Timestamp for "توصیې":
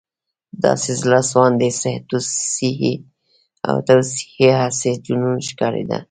2.09-2.93